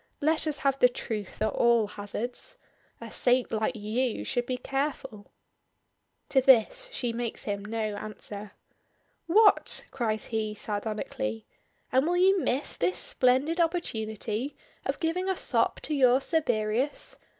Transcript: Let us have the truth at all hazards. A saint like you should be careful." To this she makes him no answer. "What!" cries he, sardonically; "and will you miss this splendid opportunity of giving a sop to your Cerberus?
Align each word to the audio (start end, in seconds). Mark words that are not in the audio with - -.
Let 0.19 0.47
us 0.47 0.57
have 0.65 0.79
the 0.79 0.89
truth 0.89 1.43
at 1.43 1.49
all 1.53 1.87
hazards. 1.89 2.57
A 2.99 3.11
saint 3.11 3.51
like 3.51 3.75
you 3.75 4.23
should 4.25 4.47
be 4.47 4.57
careful." 4.57 5.29
To 6.29 6.41
this 6.41 6.89
she 6.91 7.13
makes 7.13 7.43
him 7.43 7.63
no 7.63 7.77
answer. 7.95 8.53
"What!" 9.27 9.85
cries 9.91 10.25
he, 10.33 10.55
sardonically; 10.55 11.45
"and 11.91 12.07
will 12.07 12.17
you 12.17 12.39
miss 12.39 12.75
this 12.77 12.97
splendid 12.97 13.61
opportunity 13.61 14.55
of 14.87 14.99
giving 14.99 15.29
a 15.29 15.35
sop 15.35 15.79
to 15.81 15.93
your 15.93 16.19
Cerberus? 16.19 17.17